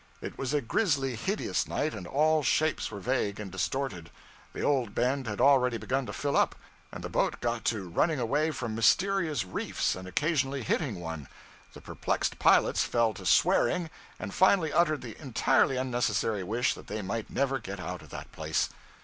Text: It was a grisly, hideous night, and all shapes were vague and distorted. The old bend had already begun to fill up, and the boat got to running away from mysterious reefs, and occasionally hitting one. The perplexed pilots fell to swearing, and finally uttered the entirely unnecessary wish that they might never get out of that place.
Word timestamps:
It 0.19 0.35
was 0.35 0.51
a 0.51 0.61
grisly, 0.61 1.15
hideous 1.15 1.67
night, 1.67 1.93
and 1.93 2.07
all 2.07 2.41
shapes 2.41 2.89
were 2.89 2.99
vague 2.99 3.39
and 3.39 3.51
distorted. 3.51 4.09
The 4.51 4.63
old 4.63 4.95
bend 4.95 5.27
had 5.27 5.39
already 5.39 5.77
begun 5.77 6.07
to 6.07 6.11
fill 6.11 6.35
up, 6.35 6.55
and 6.91 7.03
the 7.03 7.07
boat 7.07 7.39
got 7.39 7.63
to 7.65 7.87
running 7.87 8.17
away 8.19 8.49
from 8.49 8.73
mysterious 8.73 9.45
reefs, 9.45 9.93
and 9.93 10.07
occasionally 10.07 10.63
hitting 10.63 10.99
one. 10.99 11.27
The 11.73 11.81
perplexed 11.81 12.39
pilots 12.39 12.83
fell 12.83 13.13
to 13.13 13.27
swearing, 13.27 13.91
and 14.17 14.33
finally 14.33 14.73
uttered 14.73 15.01
the 15.01 15.21
entirely 15.21 15.77
unnecessary 15.77 16.41
wish 16.43 16.73
that 16.73 16.87
they 16.87 17.03
might 17.03 17.29
never 17.29 17.59
get 17.59 17.79
out 17.79 18.01
of 18.01 18.09
that 18.09 18.31
place. 18.31 18.69